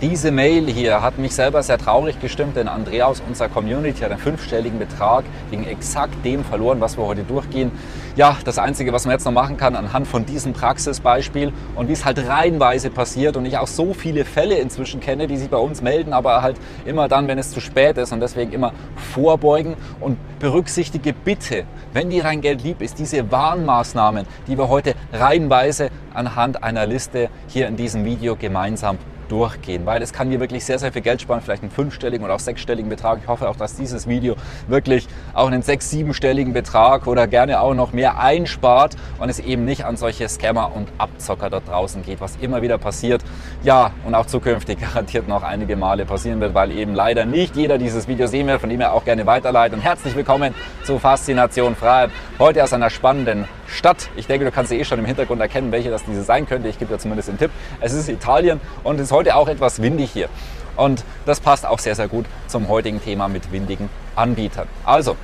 Diese 0.00 0.30
Mail 0.30 0.68
hier 0.68 1.02
hat 1.02 1.18
mich 1.18 1.34
selber 1.34 1.60
sehr 1.60 1.76
traurig 1.76 2.20
gestimmt, 2.20 2.54
denn 2.54 2.68
Andrea 2.68 3.06
aus 3.06 3.20
unserer 3.26 3.48
Community 3.48 4.02
hat 4.02 4.12
einen 4.12 4.20
fünfstelligen 4.20 4.78
Betrag 4.78 5.24
wegen 5.50 5.66
exakt 5.66 6.24
dem 6.24 6.44
verloren, 6.44 6.80
was 6.80 6.96
wir 6.96 7.04
heute 7.04 7.24
durchgehen. 7.24 7.72
Ja, 8.14 8.36
das 8.44 8.58
Einzige, 8.58 8.92
was 8.92 9.06
man 9.06 9.14
jetzt 9.14 9.24
noch 9.24 9.32
machen 9.32 9.56
kann, 9.56 9.74
anhand 9.74 10.06
von 10.06 10.24
diesem 10.24 10.52
Praxisbeispiel 10.52 11.52
und 11.74 11.88
wie 11.88 11.94
es 11.94 12.04
halt 12.04 12.24
reihenweise 12.28 12.90
passiert 12.90 13.36
und 13.36 13.44
ich 13.44 13.58
auch 13.58 13.66
so 13.66 13.92
viele 13.92 14.24
Fälle 14.24 14.54
inzwischen 14.58 15.00
kenne, 15.00 15.26
die 15.26 15.36
sich 15.36 15.50
bei 15.50 15.56
uns 15.56 15.82
melden, 15.82 16.12
aber 16.12 16.42
halt 16.42 16.58
immer 16.84 17.08
dann, 17.08 17.26
wenn 17.26 17.38
es 17.38 17.50
zu 17.50 17.60
spät 17.60 17.98
ist 17.98 18.12
und 18.12 18.20
deswegen 18.20 18.52
immer 18.52 18.74
vorbeugen 18.94 19.74
und 19.98 20.16
berücksichtige 20.38 21.12
bitte, 21.12 21.64
wenn 21.92 22.08
dir 22.08 22.22
dein 22.22 22.40
Geld 22.40 22.62
lieb 22.62 22.82
ist, 22.82 23.00
diese 23.00 23.32
Warnmaßnahmen, 23.32 24.26
die 24.46 24.56
wir 24.56 24.68
heute 24.68 24.94
reihenweise 25.12 25.90
anhand 26.14 26.62
einer 26.62 26.86
Liste 26.86 27.30
hier 27.48 27.66
in 27.66 27.74
diesem 27.74 28.04
Video 28.04 28.36
gemeinsam 28.36 28.98
durchgehen, 29.28 29.86
weil 29.86 30.02
es 30.02 30.12
kann 30.12 30.30
dir 30.30 30.40
wirklich 30.40 30.64
sehr, 30.64 30.78
sehr 30.78 30.92
viel 30.92 31.02
Geld 31.02 31.20
sparen, 31.22 31.40
vielleicht 31.40 31.62
einen 31.62 31.70
fünfstelligen 31.70 32.24
oder 32.24 32.34
auch 32.34 32.40
sechsstelligen 32.40 32.88
Betrag. 32.88 33.20
Ich 33.22 33.28
hoffe 33.28 33.48
auch, 33.48 33.56
dass 33.56 33.76
dieses 33.76 34.06
Video 34.08 34.36
wirklich 34.66 35.06
auch 35.34 35.46
einen 35.46 35.62
sechs-, 35.62 35.90
siebenstelligen 35.90 36.52
Betrag 36.52 37.06
oder 37.06 37.26
gerne 37.26 37.60
auch 37.60 37.74
noch 37.74 37.92
mehr 37.92 38.18
einspart 38.18 38.96
und 39.18 39.28
es 39.28 39.38
eben 39.38 39.64
nicht 39.64 39.84
an 39.84 39.96
solche 39.96 40.28
Scammer 40.28 40.72
und 40.74 40.88
Abzocker 40.98 41.50
dort 41.50 41.68
draußen 41.68 42.02
geht, 42.02 42.20
was 42.20 42.36
immer 42.40 42.62
wieder 42.62 42.78
passiert. 42.78 43.22
Ja, 43.62 43.92
und 44.04 44.14
auch 44.14 44.26
zukünftig 44.26 44.78
garantiert 44.80 45.28
noch 45.28 45.42
einige 45.42 45.76
Male 45.76 46.04
passieren 46.04 46.40
wird, 46.40 46.54
weil 46.54 46.72
eben 46.72 46.94
leider 46.94 47.24
nicht 47.24 47.56
jeder 47.56 47.78
dieses 47.78 48.08
Video 48.08 48.26
sehen 48.26 48.46
wird, 48.46 48.60
von 48.60 48.70
dem 48.70 48.80
er 48.80 48.92
auch 48.92 49.04
gerne 49.04 49.26
weiterleitet. 49.26 49.78
Und 49.78 49.84
herzlich 49.84 50.16
willkommen 50.16 50.54
zu 50.84 50.98
Faszination 50.98 51.76
Freiheit. 51.76 52.10
Heute 52.38 52.62
aus 52.64 52.72
einer 52.72 52.90
spannenden 52.90 53.46
Stadt. 53.66 54.08
Ich 54.16 54.26
denke, 54.26 54.46
du 54.46 54.50
kannst 54.50 54.72
eh 54.72 54.82
schon 54.84 54.98
im 54.98 55.04
Hintergrund 55.04 55.40
erkennen, 55.40 55.72
welche 55.72 55.90
das 55.90 56.04
diese 56.04 56.22
sein 56.22 56.46
könnte. 56.46 56.68
Ich 56.68 56.78
gebe 56.78 56.92
dir 56.92 56.98
zumindest 56.98 57.28
den 57.28 57.38
Tipp. 57.38 57.50
Es 57.80 57.92
ist 57.92 58.08
Italien 58.08 58.60
und 58.82 58.96
es 58.96 59.02
ist 59.02 59.12
heute 59.12 59.17
auch 59.36 59.48
etwas 59.48 59.82
windig 59.82 60.12
hier. 60.12 60.28
Und 60.76 61.04
das 61.26 61.40
passt 61.40 61.66
auch 61.66 61.80
sehr, 61.80 61.96
sehr 61.96 62.08
gut 62.08 62.26
zum 62.46 62.68
heutigen 62.68 63.02
Thema 63.02 63.28
mit 63.28 63.50
windigen 63.50 63.90
Anbietern. 64.14 64.68
Also, 64.84 65.16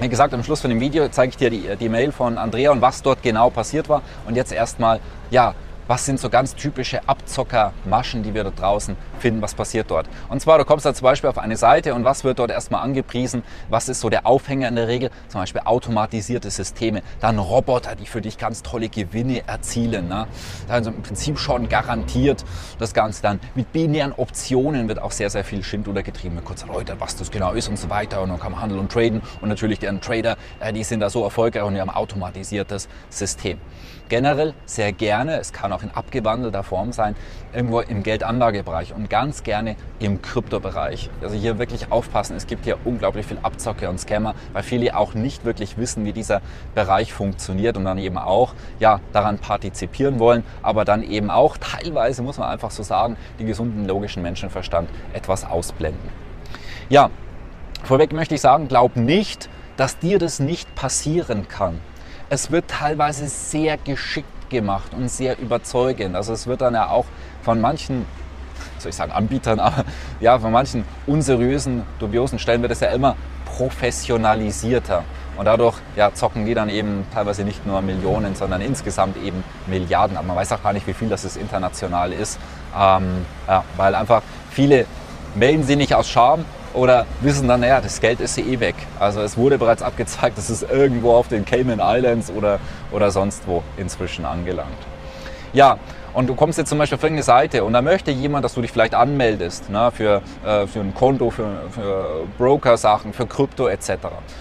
wie 0.00 0.08
gesagt, 0.08 0.34
am 0.34 0.42
Schluss 0.42 0.60
von 0.60 0.70
dem 0.70 0.80
Video 0.80 1.08
zeige 1.08 1.30
ich 1.30 1.36
dir 1.36 1.50
die, 1.50 1.76
die 1.78 1.88
Mail 1.88 2.10
von 2.10 2.38
Andrea 2.38 2.72
und 2.72 2.80
was 2.80 3.02
dort 3.02 3.22
genau 3.22 3.50
passiert 3.50 3.88
war. 3.88 4.02
Und 4.26 4.34
jetzt 4.34 4.52
erstmal, 4.52 4.98
ja, 5.30 5.54
was 5.86 6.06
sind 6.06 6.18
so 6.18 6.30
ganz 6.30 6.54
typische 6.54 7.00
Abzockermaschen, 7.08 8.22
die 8.22 8.34
wir 8.34 8.44
da 8.44 8.50
draußen 8.50 8.96
finden, 9.20 9.42
was 9.42 9.54
passiert 9.54 9.90
dort. 9.90 10.08
Und 10.28 10.40
zwar, 10.40 10.58
du 10.58 10.64
kommst 10.64 10.86
da 10.86 10.94
zum 10.94 11.04
Beispiel 11.04 11.30
auf 11.30 11.38
eine 11.38 11.56
Seite 11.56 11.94
und 11.94 12.04
was 12.04 12.24
wird 12.24 12.38
dort 12.38 12.50
erstmal 12.50 12.82
angepriesen, 12.82 13.42
was 13.68 13.88
ist 13.88 14.00
so 14.00 14.08
der 14.08 14.26
Aufhänger 14.26 14.68
in 14.68 14.76
der 14.76 14.88
Regel, 14.88 15.10
zum 15.28 15.40
Beispiel 15.40 15.62
automatisierte 15.64 16.50
Systeme, 16.50 17.02
dann 17.20 17.38
Roboter, 17.38 17.94
die 17.94 18.06
für 18.06 18.20
dich 18.20 18.38
ganz 18.38 18.62
tolle 18.62 18.88
Gewinne 18.88 19.46
erzielen. 19.46 20.08
Ne? 20.08 20.26
Also 20.68 20.90
im 20.90 21.02
Prinzip 21.02 21.38
schon 21.38 21.68
garantiert 21.68 22.44
das 22.78 22.94
Ganze 22.94 23.22
dann. 23.22 23.40
Mit 23.54 23.72
binären 23.72 24.12
Optionen 24.12 24.88
wird 24.88 25.00
auch 25.00 25.12
sehr, 25.12 25.30
sehr 25.30 25.44
viel 25.44 25.62
Schindluder 25.62 26.02
getrieben, 26.02 26.36
mit 26.36 26.44
kurz 26.44 26.62
erläutert, 26.62 26.96
was 27.00 27.16
das 27.16 27.30
genau 27.30 27.52
ist 27.52 27.68
und 27.68 27.78
so 27.78 27.90
weiter 27.90 28.22
und 28.22 28.30
dann 28.30 28.40
kann 28.40 28.52
man 28.52 28.60
handeln 28.60 28.80
und 28.80 28.92
traden 28.92 29.22
und 29.40 29.48
natürlich 29.48 29.78
deren 29.78 30.00
Trader, 30.00 30.36
äh, 30.60 30.72
die 30.72 30.84
sind 30.84 31.00
da 31.00 31.10
so 31.10 31.22
erfolgreich 31.24 31.62
und 31.62 31.74
die 31.74 31.80
haben 31.80 31.90
automatisiertes 31.90 32.88
System 33.08 33.58
generell 34.10 34.52
sehr 34.66 34.92
gerne, 34.92 35.38
es 35.38 35.54
kann 35.54 35.72
auch 35.72 35.82
in 35.82 35.90
abgewandelter 35.90 36.62
Form 36.62 36.92
sein, 36.92 37.16
irgendwo 37.54 37.80
im 37.80 38.02
Geldanlagebereich 38.02 38.92
und 38.92 39.08
ganz 39.10 39.42
gerne 39.42 39.76
im 39.98 40.22
Kryptobereich. 40.22 41.10
Also 41.20 41.36
hier 41.36 41.58
wirklich 41.58 41.92
aufpassen, 41.92 42.36
es 42.36 42.46
gibt 42.46 42.64
hier 42.64 42.78
unglaublich 42.84 43.26
viel 43.26 43.38
Abzocke 43.42 43.90
und 43.90 44.00
Scammer, 44.00 44.34
weil 44.54 44.62
viele 44.62 44.96
auch 44.96 45.12
nicht 45.12 45.44
wirklich 45.44 45.76
wissen, 45.76 46.06
wie 46.06 46.12
dieser 46.12 46.40
Bereich 46.74 47.12
funktioniert 47.12 47.76
und 47.76 47.84
dann 47.84 47.98
eben 47.98 48.16
auch 48.16 48.54
ja, 48.78 49.00
daran 49.12 49.38
partizipieren 49.38 50.18
wollen, 50.18 50.44
aber 50.62 50.86
dann 50.86 51.02
eben 51.02 51.30
auch 51.30 51.56
teilweise, 51.60 52.22
muss 52.22 52.38
man 52.38 52.48
einfach 52.48 52.70
so 52.70 52.82
sagen, 52.82 53.16
den 53.38 53.46
gesunden 53.46 53.86
logischen 53.86 54.22
Menschenverstand 54.22 54.88
etwas 55.12 55.44
ausblenden. 55.44 56.08
Ja, 56.88 57.10
vorweg 57.84 58.12
möchte 58.12 58.34
ich 58.34 58.40
sagen, 58.40 58.68
glaub 58.68 58.96
nicht, 58.96 59.50
dass 59.76 59.98
dir 59.98 60.18
das 60.18 60.40
nicht 60.40 60.74
passieren 60.74 61.46
kann 61.48 61.80
es 62.30 62.52
wird 62.52 62.68
teilweise 62.68 63.28
sehr 63.28 63.76
geschickt 63.76 64.50
gemacht 64.50 64.94
und 64.94 65.10
sehr 65.10 65.38
überzeugend. 65.38 66.14
Also 66.14 66.32
es 66.32 66.46
wird 66.46 66.60
dann 66.60 66.74
ja 66.74 66.88
auch 66.88 67.04
von 67.42 67.60
manchen, 67.60 68.06
soll 68.78 68.90
ich 68.90 68.96
sagen, 68.96 69.12
Anbietern, 69.12 69.60
aber 69.60 69.84
ja, 70.20 70.38
von 70.38 70.52
manchen 70.52 70.84
unseriösen, 71.06 71.82
dubiosen 71.98 72.38
Stellen 72.38 72.62
wird 72.62 72.72
es 72.72 72.80
ja 72.80 72.88
immer 72.88 73.16
professionalisierter. 73.44 75.04
Und 75.36 75.46
dadurch 75.46 75.76
ja, 75.96 76.12
zocken 76.12 76.44
die 76.44 76.54
dann 76.54 76.68
eben 76.68 77.06
teilweise 77.14 77.44
nicht 77.44 77.66
nur 77.66 77.80
Millionen, 77.80 78.34
sondern 78.34 78.60
insgesamt 78.60 79.16
eben 79.16 79.42
Milliarden. 79.66 80.16
Aber 80.16 80.26
man 80.26 80.36
weiß 80.36 80.52
auch 80.52 80.62
gar 80.62 80.72
nicht, 80.72 80.86
wie 80.86 80.92
viel 80.92 81.08
das 81.08 81.24
ist, 81.24 81.36
international 81.36 82.12
ist. 82.12 82.38
Ähm, 82.78 83.24
ja, 83.48 83.64
weil 83.76 83.94
einfach 83.94 84.22
viele 84.50 84.84
melden 85.34 85.62
sie 85.62 85.76
nicht 85.76 85.94
aus 85.94 86.10
Scham, 86.10 86.44
oder 86.72 87.06
wissen 87.20 87.48
dann, 87.48 87.60
naja, 87.60 87.80
das 87.80 88.00
Geld 88.00 88.20
ist 88.20 88.38
eh 88.38 88.60
weg. 88.60 88.76
Also 88.98 89.20
es 89.20 89.36
wurde 89.36 89.58
bereits 89.58 89.82
abgezeigt, 89.82 90.38
es 90.38 90.50
ist 90.50 90.62
irgendwo 90.62 91.12
auf 91.12 91.28
den 91.28 91.44
Cayman 91.44 91.80
Islands 91.82 92.30
oder, 92.30 92.60
oder 92.92 93.10
sonst 93.10 93.42
wo 93.46 93.62
inzwischen 93.76 94.24
angelangt. 94.24 94.68
Ja, 95.52 95.78
und 96.14 96.28
du 96.28 96.34
kommst 96.34 96.58
jetzt 96.58 96.68
zum 96.68 96.78
Beispiel 96.78 96.96
auf 96.96 97.02
irgendeine 97.02 97.22
Seite 97.22 97.64
und 97.64 97.72
da 97.72 97.82
möchte 97.82 98.10
jemand, 98.10 98.44
dass 98.44 98.54
du 98.54 98.62
dich 98.62 98.72
vielleicht 98.72 98.94
anmeldest 98.94 99.70
ne, 99.70 99.90
für, 99.92 100.22
äh, 100.44 100.66
für 100.66 100.80
ein 100.80 100.94
Konto, 100.94 101.30
für, 101.30 101.62
für 101.70 102.26
Broker-Sachen, 102.38 103.12
für 103.12 103.26
Krypto 103.26 103.68
etc. 103.68 103.92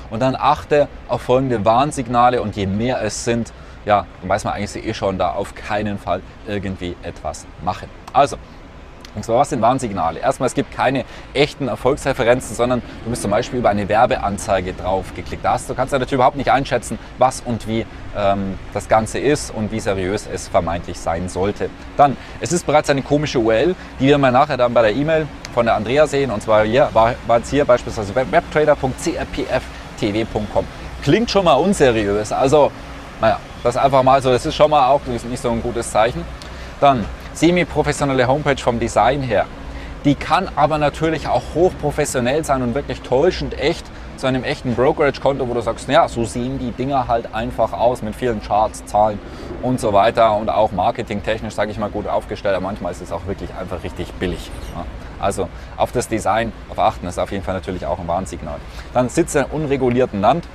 Und 0.10 0.22
dann 0.22 0.36
achte 0.36 0.88
auf 1.08 1.22
folgende 1.22 1.64
Warnsignale 1.66 2.42
und 2.42 2.56
je 2.56 2.66
mehr 2.66 3.02
es 3.02 3.26
sind, 3.26 3.54
ja, 3.86 4.06
dann 4.22 4.30
weiß 4.30 4.44
man 4.44 4.54
eigentlich 4.54 4.86
eh 4.86 4.94
schon, 4.94 5.18
da 5.18 5.32
auf 5.32 5.56
keinen 5.56 5.98
Fall 6.00 6.22
irgendwie 6.48 6.96
etwas 7.04 7.46
machen. 7.64 7.90
Also, 8.14 8.38
und 9.16 9.26
zwar, 9.26 9.40
was 9.40 9.50
sind 9.50 9.62
Warnsignale? 9.62 10.20
Erstmal, 10.20 10.48
es 10.48 10.54
gibt 10.54 10.72
keine 10.72 11.04
echten 11.34 11.68
Erfolgsreferenzen, 11.68 12.56
sondern 12.56 12.82
du 13.04 13.10
bist 13.10 13.22
zum 13.22 13.32
Beispiel 13.32 13.60
über 13.60 13.70
eine 13.70 13.90
Werbeanzeige 13.90 14.74
draufgeklickt 14.74 15.46
hast. 15.46 15.70
Du 15.70 15.76
kannst 15.76 15.92
natürlich 15.92 16.14
überhaupt 16.14 16.38
nicht 16.38 16.52
einschätzen, 16.52 16.98
was 17.18 17.42
und 17.42 17.68
wie 17.68 17.86
ähm, 18.16 18.58
das 18.74 18.88
Ganze 18.88 19.20
ist 19.20 19.54
und 19.54 19.72
wie 19.72 19.80
seriös 19.80 20.28
es 20.32 20.48
vermeintlich 20.48 21.00
sein 21.00 21.30
sollte. 21.30 21.70
Dann, 21.98 22.18
es 22.40 22.52
ist 22.52 22.66
bereits 22.66 22.90
eine 22.90 23.02
komische 23.02 23.40
URL, 23.40 23.76
die 24.00 24.08
wir 24.08 24.18
mal 24.18 24.32
nachher 24.32 24.58
dann 24.58 24.74
bei 24.74 24.82
der 24.82 24.94
E-Mail 24.94 25.28
von 25.54 25.66
der 25.66 25.76
Andrea 25.76 26.08
sehen. 26.08 26.32
Und 26.32 26.42
zwar 26.42 26.66
hier 26.66 26.90
war, 26.94 27.16
war 27.28 27.40
es 27.40 27.50
hier 27.50 27.66
beispielsweise 27.66 28.14
webtrader.crpftw.com. 28.16 30.68
Klingt 31.04 31.32
schon 31.32 31.46
mal 31.46 31.54
unseriös. 31.54 32.32
Also, 32.32 32.72
naja, 33.22 33.40
das 33.64 33.78
einfach 33.78 34.04
mal 34.04 34.22
so, 34.22 34.32
das 34.32 34.46
ist 34.46 34.56
schon 34.56 34.70
mal 34.70 34.88
auch 34.88 35.02
nicht 35.06 35.42
so 35.42 35.50
ein 35.50 35.62
gutes 35.62 35.92
Zeichen. 35.92 36.24
Dann, 36.80 37.06
semi-professionelle 37.40 38.28
Homepage 38.28 38.62
vom 38.62 38.80
Design 38.80 39.22
her. 39.22 39.46
Die 40.04 40.16
kann 40.16 40.50
aber 40.58 40.78
natürlich 40.78 41.28
auch 41.28 41.42
hochprofessionell 41.56 42.44
sein 42.44 42.62
und 42.62 42.76
wirklich 42.76 43.02
täuschend 43.02 43.58
echt 43.58 43.86
zu 44.18 44.28
einem 44.28 44.44
echten 44.44 44.76
Brokerage-Konto, 44.76 45.48
wo 45.48 45.54
du 45.54 45.62
sagst, 45.62 45.88
ja, 45.88 46.10
so 46.10 46.26
sehen 46.26 46.60
die 46.60 46.72
Dinger 46.72 47.08
halt 47.08 47.34
einfach 47.34 47.72
aus 47.72 48.02
mit 48.02 48.14
vielen 48.14 48.42
Charts, 48.42 48.86
Zahlen 48.86 49.20
und 49.62 49.80
so 49.80 49.94
weiter 49.94 50.36
und 50.36 50.50
auch 50.50 50.74
marketingtechnisch, 50.74 51.54
sage 51.54 51.72
ich 51.72 51.78
mal, 51.78 51.90
gut 51.90 52.08
aufgestellt. 52.08 52.56
Aber 52.56 52.66
manchmal 52.66 52.92
ist 52.92 53.02
es 53.02 53.14
auch 53.14 53.26
wirklich 53.26 53.50
einfach 53.58 53.84
richtig 53.84 54.12
billig. 54.14 54.52
Also 55.22 55.48
auf 55.78 55.94
das 55.94 56.10
Design 56.10 56.52
auf 56.70 56.80
achten 56.80 57.08
ist 57.08 57.18
auf 57.18 57.32
jeden 57.32 57.46
Fall 57.46 57.54
natürlich 57.54 57.86
auch 57.86 58.00
ein 58.00 58.08
Warnsignal. 58.08 58.58
Dann 58.94 59.08
Sitze 59.08 59.40
in 59.40 59.46
unregulierten 59.46 60.20
Land. 60.20 60.46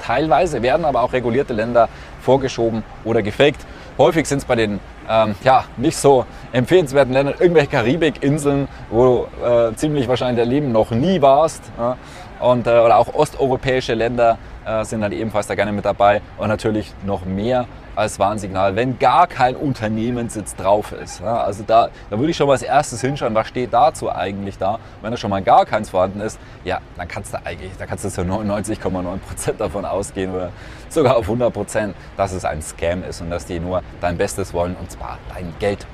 Teilweise 0.00 0.62
werden 0.62 0.84
aber 0.84 1.02
auch 1.02 1.12
regulierte 1.12 1.52
Länder 1.52 1.88
vorgeschoben 2.20 2.84
oder 3.04 3.22
gefaked. 3.22 3.64
Häufig 4.00 4.26
sind 4.26 4.38
es 4.38 4.46
bei 4.46 4.56
den 4.56 4.80
ähm, 5.10 5.34
ja, 5.44 5.64
nicht 5.76 5.98
so 5.98 6.24
empfehlenswerten 6.52 7.12
Ländern 7.12 7.34
irgendwelche 7.38 7.68
Karibikinseln, 7.68 8.66
wo 8.88 9.28
du 9.42 9.46
äh, 9.46 9.74
ziemlich 9.74 10.08
wahrscheinlich 10.08 10.36
der 10.36 10.46
Leben 10.46 10.72
noch 10.72 10.90
nie 10.90 11.20
warst. 11.20 11.62
Ja? 11.76 11.98
Und, 12.40 12.66
äh, 12.66 12.70
oder 12.70 12.96
auch 12.96 13.12
osteuropäische 13.12 13.92
Länder 13.92 14.38
äh, 14.64 14.86
sind 14.86 15.02
dann 15.02 15.12
ebenfalls 15.12 15.48
da 15.48 15.54
gerne 15.54 15.72
mit 15.72 15.84
dabei. 15.84 16.22
Und 16.38 16.48
natürlich 16.48 16.94
noch 17.04 17.26
mehr 17.26 17.66
als 17.96 18.18
Warnsignal, 18.18 18.76
wenn 18.76 18.98
gar 18.98 19.26
kein 19.26 19.56
Unternehmenssitz 19.56 20.54
drauf 20.56 20.92
ist. 20.92 21.20
Ja, 21.20 21.42
also 21.42 21.64
da, 21.66 21.88
da 22.08 22.18
würde 22.18 22.30
ich 22.30 22.36
schon 22.36 22.46
mal 22.46 22.54
als 22.54 22.62
erstes 22.62 23.00
hinschauen, 23.00 23.34
was 23.34 23.48
steht 23.48 23.72
dazu 23.72 24.10
eigentlich 24.10 24.58
da. 24.58 24.78
wenn 25.02 25.10
da 25.10 25.16
schon 25.16 25.30
mal 25.30 25.42
gar 25.42 25.66
keins 25.66 25.90
vorhanden 25.90 26.20
ist, 26.20 26.38
ja, 26.64 26.80
dann 26.96 27.08
kannst 27.08 27.34
du 27.34 27.38
eigentlich, 27.44 27.72
da 27.78 27.86
kannst 27.86 28.04
du 28.04 28.10
zu 28.10 28.22
99,9% 28.22 29.52
davon 29.58 29.84
ausgehen 29.84 30.34
oder 30.34 30.50
sogar 30.88 31.16
auf 31.16 31.28
100%, 31.28 31.94
dass 32.16 32.32
es 32.32 32.44
ein 32.44 32.62
Scam 32.62 33.02
ist 33.04 33.20
und 33.20 33.30
dass 33.30 33.46
die 33.46 33.60
nur 33.60 33.82
dein 34.00 34.16
Bestes 34.16 34.54
wollen 34.54 34.76
und 34.78 34.90
zwar 34.90 35.18
dein 35.34 35.52
Geld. 35.58 35.86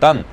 Dann 0.00 0.24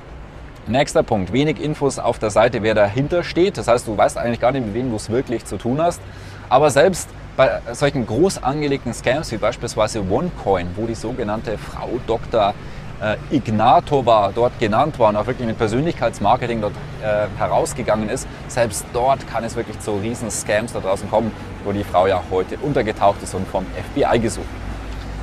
Nächster 0.68 1.02
Punkt, 1.02 1.32
wenig 1.32 1.60
Infos 1.60 1.98
auf 1.98 2.20
der 2.20 2.30
Seite, 2.30 2.62
wer 2.62 2.76
dahinter 2.76 3.24
steht. 3.24 3.58
Das 3.58 3.66
heißt, 3.66 3.88
du 3.88 3.96
weißt 3.96 4.16
eigentlich 4.16 4.38
gar 4.38 4.52
nicht, 4.52 4.64
mit 4.64 4.74
wem 4.74 4.90
du 4.90 4.96
es 4.96 5.10
wirklich 5.10 5.44
zu 5.44 5.56
tun 5.56 5.82
hast. 5.82 6.00
Aber 6.48 6.70
selbst 6.70 7.08
bei 7.36 7.60
solchen 7.72 8.06
groß 8.06 8.42
angelegten 8.42 8.92
Scams 8.92 9.32
wie 9.32 9.38
beispielsweise 9.38 10.00
OneCoin, 10.00 10.68
wo 10.76 10.86
die 10.86 10.94
sogenannte 10.94 11.56
Frau 11.58 11.88
Dr. 12.06 12.54
Äh, 13.00 13.16
Ignatova 13.34 14.30
dort 14.34 14.58
genannt 14.60 14.98
war 14.98 15.08
und 15.08 15.16
auch 15.16 15.26
wirklich 15.26 15.46
mit 15.46 15.58
Persönlichkeitsmarketing 15.58 16.60
dort 16.60 16.74
äh, 17.02 17.26
herausgegangen 17.38 18.08
ist, 18.08 18.28
selbst 18.48 18.84
dort 18.92 19.26
kann 19.26 19.42
es 19.44 19.56
wirklich 19.56 19.80
zu 19.80 19.92
riesen 19.96 20.30
Scams 20.30 20.72
da 20.72 20.80
draußen 20.80 21.10
kommen, 21.10 21.32
wo 21.64 21.72
die 21.72 21.82
Frau 21.84 22.06
ja 22.06 22.22
heute 22.30 22.58
untergetaucht 22.58 23.22
ist 23.22 23.34
und 23.34 23.48
vom 23.48 23.66
FBI 23.90 24.20
gesucht. 24.20 24.46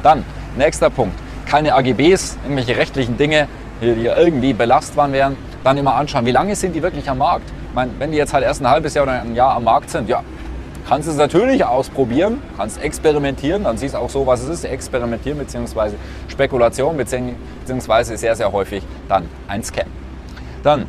Dann, 0.03 0.25
nächster 0.57 0.89
Punkt, 0.89 1.17
keine 1.45 1.73
AGBs, 1.73 2.37
irgendwelche 2.43 2.75
rechtlichen 2.75 3.17
Dinge, 3.17 3.47
die 3.81 4.05
irgendwie 4.05 4.53
belastbar 4.53 5.11
wären. 5.11 5.37
Dann 5.63 5.77
immer 5.77 5.95
anschauen, 5.95 6.25
wie 6.25 6.31
lange 6.31 6.55
sind 6.55 6.73
die 6.73 6.81
wirklich 6.81 7.09
am 7.09 7.19
Markt? 7.19 7.49
Ich 7.69 7.75
meine, 7.75 7.91
wenn 7.97 8.11
die 8.11 8.17
jetzt 8.17 8.33
halt 8.33 8.43
erst 8.43 8.61
ein 8.61 8.69
halbes 8.69 8.93
Jahr 8.93 9.03
oder 9.03 9.21
ein 9.21 9.35
Jahr 9.35 9.55
am 9.55 9.63
Markt 9.63 9.89
sind, 9.89 10.09
ja, 10.09 10.23
kannst 10.87 11.07
es 11.07 11.15
natürlich 11.15 11.65
ausprobieren, 11.65 12.41
kannst 12.57 12.81
experimentieren, 12.81 13.63
dann 13.63 13.77
siehst 13.77 13.93
du 13.93 13.99
auch 13.99 14.09
so, 14.09 14.25
was 14.25 14.41
es 14.41 14.49
ist, 14.49 14.65
experimentieren 14.65 15.37
bzw. 15.37 15.91
Spekulation 16.27 16.97
bzw. 16.97 18.15
sehr, 18.15 18.35
sehr 18.35 18.51
häufig 18.51 18.83
dann 19.07 19.25
ein 19.47 19.63
Scam. 19.63 19.87
Dann 20.63 20.85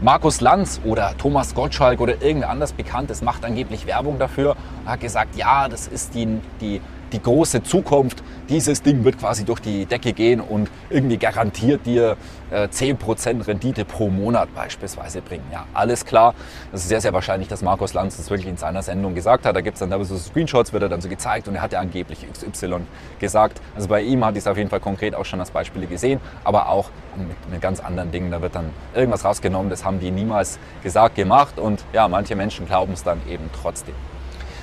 Markus 0.00 0.40
Lanz 0.40 0.80
oder 0.84 1.14
Thomas 1.18 1.54
Gottschalk 1.54 2.00
oder 2.00 2.22
irgendein 2.22 2.52
anderes 2.52 2.72
Bekanntes 2.72 3.20
macht 3.20 3.44
angeblich 3.44 3.86
Werbung 3.86 4.18
dafür 4.18 4.56
hat 4.86 5.00
gesagt, 5.00 5.36
ja, 5.36 5.68
das 5.68 5.86
ist 5.88 6.14
die, 6.14 6.40
die 6.60 6.80
die 7.12 7.22
große 7.22 7.62
Zukunft. 7.62 8.22
Dieses 8.48 8.82
Ding 8.82 9.04
wird 9.04 9.18
quasi 9.18 9.44
durch 9.44 9.60
die 9.60 9.86
Decke 9.86 10.12
gehen 10.12 10.40
und 10.40 10.68
irgendwie 10.88 11.16
garantiert 11.16 11.86
dir 11.86 12.16
äh, 12.50 12.66
10% 12.66 13.46
Rendite 13.46 13.84
pro 13.84 14.08
Monat 14.08 14.52
beispielsweise 14.54 15.22
bringen. 15.22 15.44
Ja, 15.52 15.66
alles 15.72 16.04
klar. 16.04 16.34
Das 16.72 16.82
ist 16.82 16.88
sehr, 16.88 17.00
sehr 17.00 17.12
wahrscheinlich, 17.12 17.48
dass 17.48 17.62
Markus 17.62 17.94
Lanz 17.94 18.16
das 18.16 18.28
wirklich 18.30 18.48
in 18.48 18.56
seiner 18.56 18.82
Sendung 18.82 19.14
gesagt 19.14 19.46
hat. 19.46 19.54
Da 19.54 19.60
gibt 19.60 19.74
es 19.76 19.80
dann 19.80 19.90
da 19.90 20.02
so 20.02 20.16
Screenshots, 20.16 20.72
wird 20.72 20.82
er 20.82 20.88
dann 20.88 21.00
so 21.00 21.08
gezeigt 21.08 21.48
und 21.48 21.54
er 21.54 21.62
hat 21.62 21.72
ja 21.72 21.80
angeblich 21.80 22.26
XY 22.32 22.80
gesagt. 23.18 23.60
Also 23.74 23.88
bei 23.88 24.02
ihm 24.02 24.24
hatte 24.24 24.38
ich 24.38 24.44
es 24.44 24.48
auf 24.48 24.56
jeden 24.56 24.70
Fall 24.70 24.80
konkret 24.80 25.14
auch 25.14 25.24
schon 25.24 25.40
als 25.40 25.50
Beispiele 25.50 25.86
gesehen, 25.86 26.20
aber 26.44 26.68
auch 26.68 26.90
mit, 27.16 27.50
mit 27.50 27.60
ganz 27.60 27.80
anderen 27.80 28.10
Dingen. 28.10 28.30
Da 28.30 28.42
wird 28.42 28.54
dann 28.54 28.70
irgendwas 28.94 29.24
rausgenommen, 29.24 29.70
das 29.70 29.84
haben 29.84 30.00
die 30.00 30.10
niemals 30.10 30.58
gesagt, 30.82 31.14
gemacht 31.14 31.58
und 31.58 31.84
ja, 31.92 32.08
manche 32.08 32.36
Menschen 32.36 32.66
glauben 32.66 32.92
es 32.92 33.02
dann 33.02 33.20
eben 33.28 33.50
trotzdem. 33.60 33.94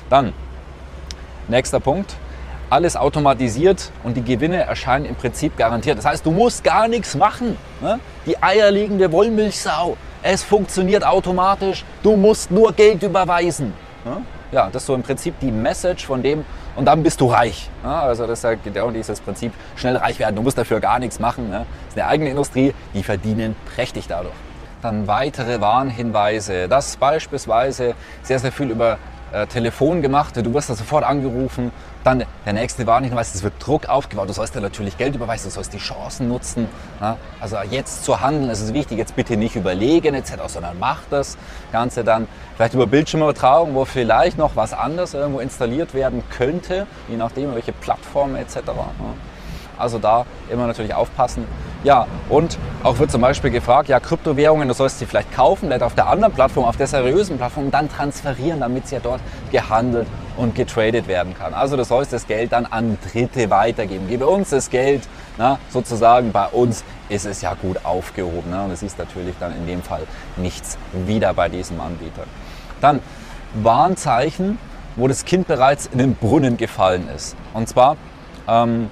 Dann, 0.09 0.33
nächster 1.47 1.79
Punkt, 1.79 2.15
alles 2.69 2.95
automatisiert 2.95 3.91
und 4.03 4.17
die 4.17 4.23
Gewinne 4.23 4.63
erscheinen 4.63 5.05
im 5.05 5.15
Prinzip 5.15 5.57
garantiert. 5.57 5.97
Das 5.97 6.05
heißt, 6.05 6.25
du 6.25 6.31
musst 6.31 6.63
gar 6.63 6.87
nichts 6.87 7.15
machen. 7.15 7.57
Ne? 7.81 7.99
Die 8.25 8.41
eierlegende 8.41 9.11
Wollmilchsau. 9.11 9.97
Es 10.21 10.43
funktioniert 10.43 11.05
automatisch. 11.05 11.85
Du 12.03 12.15
musst 12.15 12.51
nur 12.51 12.73
Geld 12.73 13.03
überweisen. 13.03 13.73
Ne? 14.03 14.21
Ja, 14.51 14.69
das 14.71 14.83
ist 14.83 14.87
so 14.87 14.95
im 14.95 15.03
Prinzip 15.03 15.39
die 15.39 15.51
Message 15.51 16.05
von 16.05 16.21
dem 16.21 16.45
und 16.75 16.85
dann 16.85 17.03
bist 17.03 17.21
du 17.21 17.27
reich. 17.27 17.69
Ne? 17.83 17.89
Also 17.89 18.27
das 18.27 18.43
ist 18.43 18.63
genau 18.63 18.91
dieses 18.91 19.19
Prinzip, 19.19 19.53
schnell 19.75 19.97
reich 19.97 20.19
werden. 20.19 20.35
Du 20.35 20.41
musst 20.41 20.57
dafür 20.57 20.79
gar 20.79 20.99
nichts 20.99 21.19
machen. 21.19 21.49
Ne? 21.49 21.65
Das 21.85 21.95
ist 21.95 22.01
eine 22.01 22.07
eigene 22.07 22.29
Industrie, 22.29 22.73
die 22.93 23.03
verdienen 23.03 23.55
prächtig 23.75 24.07
dadurch. 24.07 24.35
Dann 24.81 25.07
weitere 25.07 25.59
Warnhinweise, 25.59 26.67
dass 26.67 26.97
beispielsweise 26.97 27.95
sehr, 28.21 28.39
sehr 28.39 28.51
viel 28.51 28.69
über 28.69 28.97
äh, 29.31 29.47
Telefon 29.47 30.01
gemacht, 30.01 30.35
du 30.37 30.53
wirst 30.53 30.69
da 30.69 30.75
sofort 30.75 31.03
angerufen, 31.03 31.71
dann 32.03 32.23
der 32.45 32.53
nächste 32.53 32.87
Warnhinweis, 32.87 33.35
es 33.35 33.43
wird 33.43 33.53
Druck 33.59 33.89
aufgebaut, 33.89 34.29
du 34.29 34.33
sollst 34.33 34.55
ja 34.55 34.61
natürlich 34.61 34.97
Geld 34.97 35.15
überweisen, 35.15 35.49
du 35.49 35.53
sollst 35.53 35.73
die 35.73 35.79
Chancen 35.79 36.29
nutzen. 36.29 36.69
Ja? 37.01 37.17
Also 37.41 37.57
jetzt 37.69 38.05
zu 38.05 38.21
handeln, 38.21 38.49
es 38.49 38.61
ist 38.61 38.73
wichtig, 38.73 38.97
jetzt 38.97 39.15
bitte 39.15 39.35
nicht 39.35 39.55
überlegen 39.55 40.15
etc., 40.15 40.35
sondern 40.47 40.79
mach 40.79 41.01
das 41.09 41.37
Ganze 41.71 42.03
dann 42.03 42.27
vielleicht 42.55 42.73
über 42.73 42.87
Bildschirmübertragung, 42.87 43.75
wo 43.75 43.85
vielleicht 43.85 44.37
noch 44.37 44.55
was 44.55 44.73
anderes 44.73 45.13
irgendwo 45.13 45.39
installiert 45.39 45.93
werden 45.93 46.23
könnte, 46.29 46.87
je 47.09 47.17
nachdem 47.17 47.53
welche 47.53 47.73
Plattform 47.73 48.35
etc. 48.35 48.57
Ja? 48.65 48.83
Also 49.77 49.99
da 49.99 50.25
immer 50.49 50.67
natürlich 50.67 50.93
aufpassen. 50.93 51.45
Ja, 51.87 52.05
und 52.27 52.57
auch 52.83 52.99
wird 52.99 53.11
zum 53.11 53.21
Beispiel 53.21 53.49
gefragt, 53.49 53.87
ja, 53.87 54.01
Kryptowährungen, 54.01 54.67
du 54.67 54.73
sollst 54.73 54.99
sie 54.99 55.05
vielleicht 55.05 55.31
kaufen, 55.31 55.67
vielleicht 55.67 55.83
auf 55.83 55.95
der 55.95 56.07
anderen 56.07 56.33
Plattform, 56.33 56.65
auf 56.65 56.75
der 56.75 56.87
seriösen 56.87 57.37
Plattform 57.37 57.67
und 57.67 57.73
dann 57.73 57.87
transferieren, 57.87 58.59
damit 58.59 58.89
sie 58.89 58.95
ja 58.95 59.01
dort 59.01 59.21
gehandelt 59.53 60.05
und 60.35 60.53
getradet 60.53 61.07
werden 61.07 61.33
kann. 61.33 61.53
Also 61.53 61.77
du 61.77 61.85
sollst 61.85 62.11
das 62.11 62.27
Geld 62.27 62.51
dann 62.51 62.65
an 62.65 62.97
Dritte 63.09 63.49
weitergeben. 63.49 64.09
Gebe 64.09 64.27
uns 64.27 64.49
das 64.49 64.69
Geld, 64.69 65.07
na, 65.37 65.59
sozusagen 65.69 66.33
bei 66.33 66.47
uns 66.47 66.83
ist 67.07 67.25
es 67.25 67.41
ja 67.41 67.53
gut 67.53 67.85
aufgehoben. 67.85 68.51
Ne? 68.51 68.65
Und 68.65 68.71
es 68.71 68.83
ist 68.83 68.99
natürlich 68.99 69.35
dann 69.39 69.55
in 69.55 69.65
dem 69.65 69.81
Fall 69.81 70.01
nichts 70.35 70.77
wieder 70.91 71.33
bei 71.33 71.47
diesem 71.47 71.79
Anbieter. 71.79 72.23
Dann 72.81 72.99
Warnzeichen, 73.63 74.59
wo 74.97 75.07
das 75.07 75.23
Kind 75.23 75.47
bereits 75.47 75.85
in 75.85 75.99
den 75.99 76.15
Brunnen 76.15 76.57
gefallen 76.57 77.07
ist. 77.15 77.37
Und 77.53 77.69
zwar 77.69 77.95
ähm, 78.45 78.89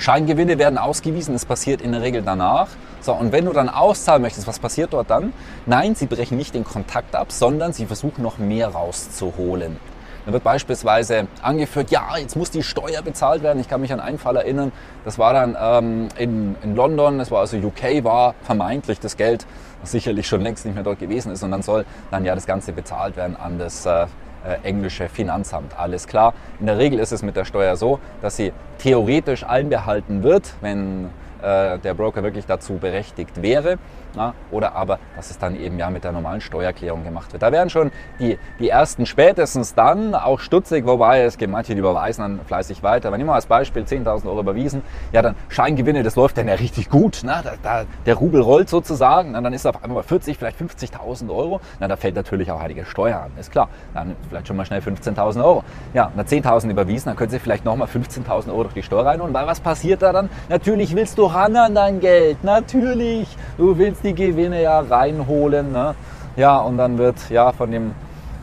Scheingewinne 0.00 0.58
werden 0.58 0.78
ausgewiesen, 0.78 1.34
das 1.34 1.44
passiert 1.44 1.82
in 1.82 1.92
der 1.92 2.00
Regel 2.00 2.22
danach. 2.22 2.68
So, 3.02 3.12
und 3.12 3.32
wenn 3.32 3.44
du 3.44 3.52
dann 3.52 3.68
auszahlen 3.68 4.22
möchtest, 4.22 4.46
was 4.46 4.58
passiert 4.58 4.94
dort 4.94 5.10
dann? 5.10 5.34
Nein, 5.66 5.94
sie 5.94 6.06
brechen 6.06 6.38
nicht 6.38 6.54
den 6.54 6.64
Kontakt 6.64 7.14
ab, 7.14 7.30
sondern 7.30 7.74
sie 7.74 7.84
versuchen 7.84 8.22
noch 8.22 8.38
mehr 8.38 8.68
rauszuholen. 8.68 9.76
Da 10.24 10.32
wird 10.32 10.42
beispielsweise 10.42 11.26
angeführt, 11.42 11.90
ja, 11.90 12.16
jetzt 12.16 12.34
muss 12.34 12.50
die 12.50 12.62
Steuer 12.62 13.02
bezahlt 13.02 13.42
werden. 13.42 13.60
Ich 13.60 13.68
kann 13.68 13.82
mich 13.82 13.92
an 13.92 14.00
einen 14.00 14.18
Fall 14.18 14.36
erinnern, 14.36 14.72
das 15.04 15.18
war 15.18 15.34
dann 15.34 15.54
ähm, 15.60 16.08
in, 16.16 16.56
in 16.62 16.74
London, 16.74 17.18
das 17.18 17.30
war 17.30 17.40
also 17.40 17.58
UK, 17.58 18.02
war 18.02 18.34
vermeintlich 18.42 19.00
das 19.00 19.18
Geld, 19.18 19.46
was 19.82 19.90
sicherlich 19.90 20.26
schon 20.26 20.40
längst 20.40 20.64
nicht 20.64 20.74
mehr 20.74 20.84
dort 20.84 20.98
gewesen 20.98 21.30
ist. 21.30 21.42
Und 21.42 21.50
dann 21.50 21.60
soll 21.62 21.84
dann 22.10 22.24
ja 22.24 22.34
das 22.34 22.46
Ganze 22.46 22.72
bezahlt 22.72 23.16
werden 23.16 23.36
an 23.36 23.58
das 23.58 23.84
äh, 23.84 24.06
äh, 24.46 24.66
englische 24.66 25.08
Finanzamt. 25.08 25.78
Alles 25.78 26.06
klar. 26.06 26.34
In 26.58 26.66
der 26.66 26.78
Regel 26.78 26.98
ist 26.98 27.12
es 27.12 27.22
mit 27.22 27.36
der 27.36 27.44
Steuer 27.44 27.76
so, 27.76 27.98
dass 28.22 28.36
sie 28.36 28.52
theoretisch 28.78 29.44
einbehalten 29.44 30.22
wird, 30.22 30.54
wenn 30.60 31.10
äh, 31.42 31.78
der 31.78 31.94
Broker 31.94 32.22
wirklich 32.22 32.46
dazu 32.46 32.74
berechtigt 32.74 33.42
wäre. 33.42 33.78
Na, 34.14 34.34
oder 34.50 34.74
aber, 34.74 34.98
dass 35.16 35.30
es 35.30 35.38
dann 35.38 35.54
eben 35.58 35.78
ja 35.78 35.88
mit 35.90 36.04
der 36.04 36.12
normalen 36.12 36.40
Steuererklärung 36.40 37.04
gemacht 37.04 37.32
wird. 37.32 37.42
Da 37.42 37.52
werden 37.52 37.70
schon 37.70 37.92
die, 38.18 38.38
die 38.58 38.68
ersten 38.68 39.06
spätestens 39.06 39.74
dann 39.74 40.14
auch 40.14 40.40
stutzig, 40.40 40.86
wobei 40.86 41.22
es 41.22 41.38
gibt 41.38 41.52
manche, 41.52 41.74
die 41.74 41.78
überweisen 41.78 42.22
dann 42.22 42.40
fleißig 42.44 42.82
weiter. 42.82 43.12
Wenn 43.12 43.20
ich 43.20 43.26
mal 43.26 43.34
als 43.34 43.46
Beispiel 43.46 43.82
10.000 43.82 44.26
Euro 44.26 44.40
überwiesen, 44.40 44.82
ja 45.12 45.22
dann 45.22 45.36
Scheingewinne, 45.48 46.02
das 46.02 46.16
läuft 46.16 46.38
dann 46.38 46.48
ja 46.48 46.54
richtig 46.54 46.90
gut. 46.90 47.20
Na, 47.24 47.42
da, 47.42 47.52
da, 47.62 47.84
der 48.04 48.14
Rubel 48.16 48.40
rollt 48.40 48.68
sozusagen, 48.68 49.32
na, 49.32 49.40
dann 49.40 49.52
ist 49.52 49.66
auf 49.66 49.82
einmal 49.84 50.02
40, 50.02 50.36
vielleicht 50.38 50.60
50.000 50.60 51.30
Euro. 51.30 51.60
Na, 51.78 51.86
da 51.86 51.96
fällt 51.96 52.16
natürlich 52.16 52.50
auch 52.50 52.60
einige 52.60 52.84
Steuer 52.84 53.20
an, 53.20 53.30
ist 53.38 53.52
klar. 53.52 53.68
Dann 53.94 54.16
vielleicht 54.28 54.48
schon 54.48 54.56
mal 54.56 54.64
schnell 54.64 54.80
15.000 54.80 55.44
Euro. 55.44 55.62
Ja, 55.94 56.10
na 56.16 56.22
10.000 56.22 56.70
überwiesen, 56.70 57.06
dann 57.06 57.16
können 57.16 57.30
Sie 57.30 57.38
vielleicht 57.38 57.64
nochmal 57.64 57.88
15.000 57.88 58.48
Euro 58.48 58.64
durch 58.64 58.74
die 58.74 58.82
Steuer 58.82 59.06
reinholen, 59.06 59.32
weil 59.32 59.46
was 59.46 59.60
passiert 59.60 60.02
da 60.02 60.12
dann? 60.12 60.28
Natürlich 60.48 60.96
willst 60.96 61.18
du 61.18 61.26
ran 61.26 61.54
an 61.56 61.74
dein 61.74 62.00
Geld, 62.00 62.42
natürlich. 62.42 63.36
Du 63.56 63.78
willst 63.78 63.99
die 64.04 64.14
Gewinne 64.14 64.62
ja 64.62 64.80
reinholen. 64.80 65.72
Ne? 65.72 65.94
Ja, 66.36 66.58
und 66.58 66.78
dann 66.78 66.98
wird 66.98 67.30
ja 67.30 67.52
von 67.52 67.70
dem 67.70 67.92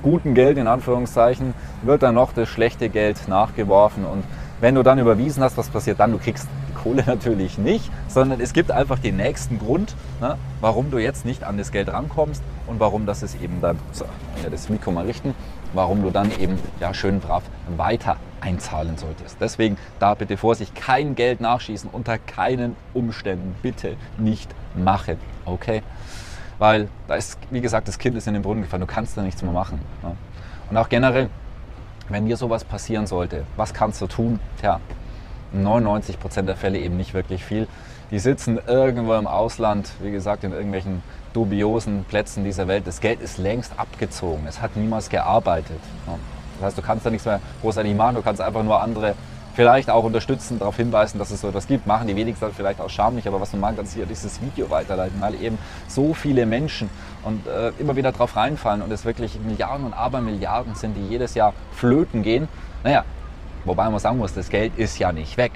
guten 0.02 0.34
Geld 0.34 0.58
in 0.58 0.68
Anführungszeichen, 0.68 1.54
wird 1.82 2.04
dann 2.04 2.16
noch 2.16 2.34
das 2.34 2.50
schlechte 2.50 2.90
Geld 2.90 3.28
nachgeworfen. 3.28 4.06
Und 4.06 4.24
wenn 4.60 4.76
du 4.76 4.84
dann 4.84 5.00
überwiesen 5.00 5.44
hast, 5.44 5.58
was 5.58 5.70
passiert 5.70 6.00
dann? 6.00 6.12
Du 6.12 6.18
kriegst 6.18 6.48
die 6.70 6.74
Kohle 6.74 7.04
natürlich 7.08 7.58
nicht, 7.58 7.92
sondern 8.08 8.40
es 8.40 8.54
gibt 8.54 8.72
einfach 8.72 9.00
den 9.00 9.18
nächsten 9.18 9.60
Grund, 9.60 9.96
ne, 10.22 10.38
warum 10.62 10.92
du 10.92 10.98
jetzt 10.98 11.26
nicht 11.26 11.44
an 11.44 11.58
das 11.58 11.72
Geld 11.72 11.92
rankommst 11.92 12.42
und 12.68 12.80
warum 12.80 13.06
das 13.06 13.24
ist 13.24 13.42
eben 13.42 13.62
dann, 13.62 13.78
so, 13.92 14.06
ja, 14.44 14.50
das 14.50 14.70
Mikro 14.70 14.92
mal 14.92 15.06
richten, 15.06 15.36
warum 15.74 16.02
du 16.02 16.10
dann 16.10 16.32
eben 16.40 16.58
ja 16.80 16.94
schön 16.94 17.20
brav 17.20 17.44
weiter 17.76 18.18
einzahlen 18.42 18.98
solltest. 18.98 19.38
Deswegen 19.40 19.78
da 20.00 20.14
bitte 20.14 20.38
Vorsicht, 20.38 20.76
kein 20.76 21.16
Geld 21.16 21.42
nachschießen, 21.42 21.90
unter 21.92 22.18
keinen 22.18 22.76
Umständen 22.94 23.56
bitte 23.62 23.96
nicht 24.18 24.54
machen, 24.76 25.18
okay? 25.48 25.84
Weil 26.60 26.90
da 27.08 27.16
ist, 27.16 27.38
wie 27.52 27.62
gesagt, 27.62 27.88
das 27.88 27.98
Kind 28.00 28.16
ist 28.18 28.28
in 28.28 28.34
den 28.34 28.44
Brunnen 28.44 28.64
gefallen, 28.64 28.82
du 28.82 28.88
kannst 28.88 29.18
da 29.18 29.22
nichts 29.22 29.42
mehr 29.42 29.52
machen. 29.52 29.80
Ja? 30.04 30.14
Und 30.70 30.78
auch 30.78 30.90
generell, 30.90 31.30
wenn 32.10 32.26
dir 32.26 32.38
sowas 32.38 32.64
passieren 32.64 33.08
sollte, 33.08 33.44
was 33.56 33.74
kannst 33.74 34.02
du 34.02 34.08
tun? 34.08 34.40
Tja, 34.60 34.80
99% 35.56 36.44
der 36.44 36.56
Fälle 36.56 36.80
eben 36.80 36.98
nicht 36.98 37.14
wirklich 37.14 37.44
viel. 37.44 37.68
Die 38.12 38.20
sitzen 38.20 38.60
irgendwo 38.66 39.14
im 39.16 39.28
Ausland, 39.28 39.90
wie 40.02 40.12
gesagt, 40.12 40.44
in 40.44 40.52
irgendwelchen 40.54 41.04
dubiosen 41.34 42.06
Plätzen 42.06 42.44
dieser 42.44 42.68
Welt. 42.68 42.88
Das 42.88 43.02
Geld 43.02 43.22
ist 43.22 43.38
längst 43.38 43.74
abgezogen. 43.78 44.46
Es 44.48 44.62
hat 44.62 44.76
niemals 44.76 45.10
gearbeitet. 45.10 45.80
Das 46.56 46.68
heißt, 46.68 46.78
du 46.78 46.82
kannst 46.82 47.06
da 47.06 47.10
nichts 47.10 47.26
mehr 47.26 47.42
großartig 47.62 47.96
machen. 47.96 48.16
Du 48.16 48.22
kannst 48.22 48.42
einfach 48.42 48.64
nur 48.64 48.82
andere 48.82 49.14
vielleicht 49.58 49.90
auch 49.90 50.04
unterstützen, 50.04 50.60
darauf 50.60 50.76
hinweisen, 50.78 51.18
dass 51.18 51.32
es 51.32 51.42
so 51.42 51.48
etwas 51.48 51.66
gibt. 51.66 51.88
Machen 51.88 52.08
die 52.08 52.16
wenigsten 52.16 52.54
vielleicht 52.56 52.80
auch 52.80 52.92
schamlich, 52.92 53.28
aber 53.28 53.42
was 53.42 53.50
du 53.50 53.58
machen 53.58 53.76
kannst, 53.76 53.96
hier 53.96 54.06
dieses 54.06 54.40
Video 54.40 54.70
weiterleiten, 54.70 55.20
weil 55.20 55.34
eben 55.42 55.58
so 55.88 56.14
viele 56.14 56.46
Menschen 56.46 56.92
und 57.24 57.48
äh, 57.48 57.72
immer 57.80 57.96
wieder 57.96 58.12
drauf 58.12 58.36
reinfallen 58.36 58.84
und 58.84 58.92
es 58.92 59.04
wirklich 59.04 59.40
Milliarden 59.40 59.84
und 59.88 59.94
Abermilliarden 59.94 60.76
sind, 60.76 60.94
die 60.94 61.08
jedes 61.08 61.34
Jahr 61.34 61.54
flöten 61.72 62.22
gehen. 62.22 62.48
Naja, 62.84 63.04
wobei 63.66 63.90
man 63.90 63.98
sagen 63.98 64.20
muss, 64.20 64.32
das 64.36 64.50
Geld 64.50 64.78
ist 64.78 65.00
ja 65.00 65.12
nicht 65.12 65.38
weg. 65.38 65.54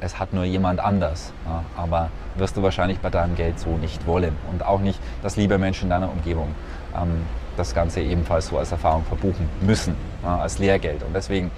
es 0.00 0.18
hat 0.18 0.34
nur 0.34 0.44
jemand 0.44 0.80
anders. 0.80 1.32
Ja, 1.46 1.64
aber 1.82 2.10
wirst 2.36 2.58
du 2.58 2.62
wahrscheinlich 2.62 2.98
bei 3.00 3.08
deinem 3.08 3.36
Geld 3.36 3.58
so 3.58 3.70
nicht 3.78 4.06
wollen 4.06 4.36
und 4.52 4.64
auch 4.66 4.80
nicht, 4.80 5.00
dass 5.22 5.36
liebe 5.36 5.56
Menschen 5.56 5.84
in 5.84 5.90
deiner 5.90 6.10
Umgebung 6.10 6.54
ähm, 6.94 7.22
das 7.56 7.74
Ganze 7.74 8.00
ebenfalls 8.00 8.48
so 8.48 8.58
als 8.58 8.70
Erfahrung 8.70 9.04
verbuchen 9.04 9.48
müssen, 9.62 9.94
ja, 10.22 10.40
als 10.40 10.58
Lehrgeld. 10.58 11.02
Und 11.02 11.14
deswegen 11.14 11.50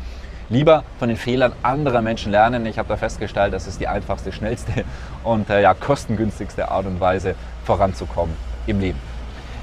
lieber 0.52 0.84
von 0.98 1.08
den 1.08 1.16
Fehlern 1.16 1.52
anderer 1.62 2.02
Menschen 2.02 2.30
lernen. 2.30 2.66
Ich 2.66 2.78
habe 2.78 2.88
da 2.88 2.96
festgestellt, 2.96 3.54
das 3.54 3.66
ist 3.66 3.80
die 3.80 3.88
einfachste, 3.88 4.32
schnellste 4.32 4.84
und 5.24 5.48
äh, 5.50 5.62
ja, 5.62 5.74
kostengünstigste 5.74 6.70
Art 6.70 6.86
und 6.86 7.00
Weise 7.00 7.34
voranzukommen 7.64 8.36
im 8.66 8.78
Leben. 8.78 8.98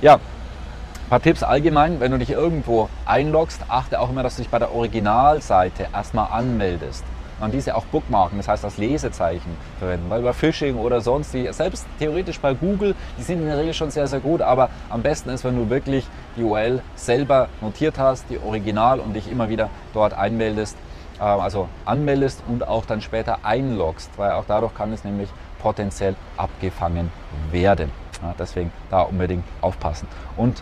Ja, 0.01 0.15
ein 0.15 1.09
paar 1.09 1.21
Tipps 1.21 1.43
allgemein, 1.43 1.99
wenn 1.99 2.11
du 2.11 2.17
dich 2.17 2.31
irgendwo 2.31 2.89
einloggst, 3.05 3.61
achte 3.67 3.99
auch 3.99 4.09
immer, 4.09 4.23
dass 4.23 4.35
du 4.35 4.41
dich 4.41 4.51
bei 4.51 4.59
der 4.59 4.73
Originalseite 4.73 5.87
erstmal 5.93 6.31
anmeldest 6.31 7.03
und 7.39 7.53
diese 7.53 7.75
auch 7.75 7.85
bookmarken, 7.85 8.37
das 8.37 8.47
heißt 8.47 8.65
als 8.65 8.77
Lesezeichen 8.77 9.55
verwenden. 9.77 10.09
Weil 10.09 10.21
bei 10.21 10.33
Phishing 10.33 10.75
oder 10.77 11.01
sonst, 11.01 11.33
die, 11.33 11.51
selbst 11.51 11.85
theoretisch 11.99 12.39
bei 12.39 12.53
Google, 12.53 12.95
die 13.17 13.23
sind 13.23 13.39
in 13.39 13.47
der 13.47 13.57
Regel 13.57 13.73
schon 13.73 13.91
sehr, 13.91 14.07
sehr 14.07 14.19
gut, 14.19 14.41
aber 14.41 14.69
am 14.89 15.01
besten 15.01 15.29
ist, 15.29 15.43
wenn 15.43 15.55
du 15.55 15.69
wirklich 15.69 16.05
die 16.35 16.43
URL 16.43 16.81
selber 16.95 17.49
notiert 17.61 17.97
hast, 17.97 18.25
die 18.29 18.39
Original 18.39 18.99
und 18.99 19.13
dich 19.13 19.31
immer 19.31 19.49
wieder 19.49 19.69
dort 19.93 20.13
einmeldest, 20.13 20.77
äh, 21.19 21.23
also 21.23 21.67
anmeldest 21.85 22.43
und 22.47 22.67
auch 22.67 22.85
dann 22.85 23.01
später 23.01 23.39
einloggst, 23.43 24.11
weil 24.17 24.31
auch 24.31 24.45
dadurch 24.47 24.73
kann 24.73 24.91
es 24.93 25.03
nämlich 25.03 25.29
potenziell 25.59 26.15
abgefangen 26.37 27.11
werden. 27.51 27.91
Ja, 28.21 28.33
deswegen 28.37 28.71
da 28.89 29.01
unbedingt 29.01 29.45
aufpassen. 29.61 30.07
Und 30.35 30.61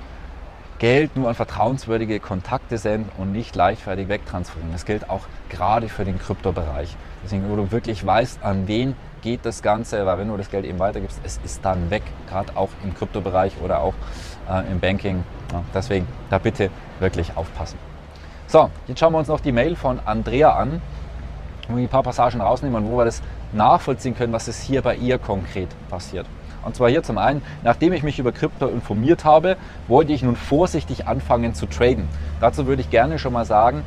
Geld 0.80 1.16
nur 1.16 1.28
an 1.28 1.34
vertrauenswürdige 1.34 2.20
Kontakte 2.20 2.78
senden 2.78 3.10
und 3.18 3.32
nicht 3.32 3.56
leichtfertig 3.56 4.10
wegtransferieren. 4.10 4.72
Das 4.72 4.86
gilt 4.86 5.10
auch 5.10 5.22
gerade 5.50 5.90
für 5.90 6.06
den 6.06 6.20
Kryptobereich. 6.20 6.96
Deswegen, 7.24 7.50
wo 7.50 7.56
du 7.56 7.72
wirklich 7.72 8.06
weißt, 8.06 8.44
an 8.44 8.68
wen 8.68 8.96
geht 9.22 9.44
das 9.44 9.64
Ganze, 9.64 10.06
weil 10.06 10.20
wenn 10.20 10.28
du 10.28 10.38
das 10.38 10.52
Geld 10.52 10.66
eben 10.66 10.78
weitergibst, 10.78 11.20
es 11.24 11.40
ist 11.44 11.66
dann 11.66 11.90
weg, 11.90 12.04
gerade 12.30 12.56
auch 12.56 12.70
im 12.84 12.94
Kryptobereich 12.94 13.54
oder 13.64 13.82
auch 13.82 13.96
äh, 14.48 14.72
im 14.72 14.80
Banking. 14.80 15.24
Ja, 15.52 15.64
deswegen 15.74 16.08
da 16.30 16.38
bitte 16.38 16.70
wirklich 17.00 17.36
aufpassen. 17.36 17.80
So, 18.46 18.70
jetzt 18.86 19.00
schauen 19.00 19.14
wir 19.14 19.20
uns 19.20 19.28
noch 19.28 19.40
die 19.40 19.52
Mail 19.52 19.76
von 19.76 20.00
Andrea 20.06 20.52
an, 20.52 20.82
wo 21.68 21.76
wir 21.76 21.84
ein 21.84 21.90
paar 21.90 22.04
Passagen 22.04 22.40
rausnehmen 22.40 22.86
und 22.86 22.92
wo 22.92 22.98
wir 22.98 23.06
das 23.06 23.24
nachvollziehen 23.52 24.16
können, 24.16 24.32
was 24.32 24.48
ist 24.48 24.62
hier 24.62 24.84
bei 24.84 24.96
ihr 24.96 25.18
konkret 25.18 25.70
passiert. 25.90 26.28
Und 26.68 26.76
zwar 26.76 26.90
hier 26.90 27.02
zum 27.02 27.18
einen, 27.18 27.42
nachdem 27.64 27.94
ich 27.94 28.04
mich 28.04 28.20
über 28.20 28.34
Krypto 28.34 28.68
informiert 28.68 29.24
habe, 29.24 29.56
wollte 29.88 30.12
ich 30.12 30.22
nun 30.22 30.36
vorsichtig 30.36 31.08
anfangen 31.08 31.54
zu 31.54 31.66
traden. 31.66 32.10
Dazu 32.42 32.68
würde 32.68 32.82
ich 32.82 32.90
gerne 32.90 33.20
schon 33.20 33.32
mal 33.32 33.46
sagen, 33.46 33.84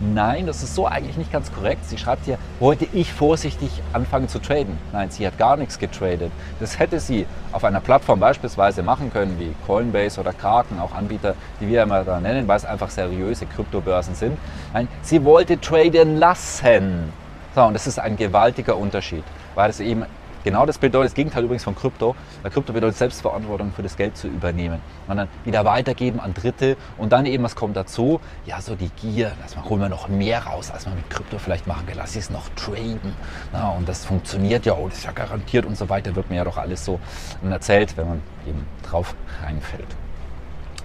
Nein, 0.00 0.46
das 0.46 0.62
ist 0.64 0.74
so 0.74 0.88
eigentlich 0.88 1.16
nicht 1.16 1.32
ganz 1.32 1.52
korrekt. 1.52 1.84
Sie 1.84 1.96
schreibt 1.96 2.24
hier, 2.24 2.36
wollte 2.58 2.84
ich 2.92 3.12
vorsichtig 3.12 3.70
anfangen 3.92 4.28
zu 4.28 4.40
traden. 4.40 4.76
Nein, 4.92 5.08
sie 5.10 5.24
hat 5.24 5.38
gar 5.38 5.56
nichts 5.56 5.78
getradet. 5.78 6.32
Das 6.58 6.80
hätte 6.80 6.98
sie 6.98 7.26
auf 7.52 7.62
einer 7.62 7.80
Plattform 7.80 8.18
beispielsweise 8.18 8.82
machen 8.82 9.12
können, 9.12 9.38
wie 9.38 9.54
Coinbase 9.66 10.20
oder 10.20 10.32
Kraken, 10.32 10.80
auch 10.80 10.92
Anbieter, 10.92 11.36
die 11.60 11.68
wir 11.68 11.84
immer 11.84 12.02
da 12.02 12.18
nennen, 12.20 12.48
weil 12.48 12.56
es 12.56 12.64
einfach 12.64 12.90
seriöse 12.90 13.46
Kryptobörsen 13.46 14.16
sind. 14.16 14.36
Nein, 14.72 14.88
sie 15.02 15.24
wollte 15.24 15.60
traden 15.60 16.16
lassen. 16.16 17.12
So, 17.54 17.62
und 17.62 17.74
das 17.74 17.86
ist 17.86 18.00
ein 18.00 18.16
gewaltiger 18.16 18.76
Unterschied, 18.76 19.22
weil 19.54 19.70
es 19.70 19.78
eben 19.78 20.04
Genau 20.44 20.66
das 20.66 20.78
bedeutet 20.78 21.10
das 21.10 21.14
Gegenteil 21.14 21.44
übrigens 21.44 21.64
von 21.64 21.74
Krypto. 21.74 22.14
Weil 22.42 22.50
Krypto 22.50 22.72
bedeutet 22.72 22.98
Selbstverantwortung 22.98 23.72
für 23.72 23.82
das 23.82 23.96
Geld 23.96 24.16
zu 24.16 24.28
übernehmen. 24.28 24.80
Und 25.08 25.16
dann 25.16 25.28
wieder 25.44 25.64
weitergeben 25.64 26.20
an 26.20 26.34
Dritte. 26.34 26.76
Und 26.98 27.12
dann 27.12 27.26
eben, 27.26 27.42
was 27.42 27.56
kommt 27.56 27.76
dazu? 27.76 28.20
Ja, 28.46 28.60
so 28.60 28.76
die 28.76 28.90
Gier. 28.90 29.32
Lass 29.40 29.56
mal, 29.56 29.64
holen 29.64 29.80
wir 29.80 29.88
noch 29.88 30.08
mehr 30.08 30.44
raus, 30.44 30.70
als 30.70 30.86
man 30.86 30.96
mit 30.96 31.08
Krypto 31.10 31.38
vielleicht 31.38 31.66
machen 31.66 31.86
kann. 31.86 31.96
Lass 31.96 32.14
es 32.14 32.30
noch 32.30 32.48
traden. 32.50 33.14
Na, 33.52 33.70
und 33.70 33.88
das 33.88 34.04
funktioniert 34.04 34.66
ja, 34.66 34.74
und 34.74 34.92
das 34.92 34.98
ist 34.98 35.04
ja 35.04 35.12
garantiert 35.12 35.64
und 35.64 35.76
so 35.76 35.88
weiter. 35.88 36.14
Wird 36.14 36.28
mir 36.30 36.36
ja 36.36 36.44
doch 36.44 36.58
alles 36.58 36.84
so 36.84 37.00
erzählt, 37.42 37.96
wenn 37.96 38.08
man 38.08 38.22
eben 38.46 38.66
drauf 38.82 39.14
reinfällt. 39.42 39.88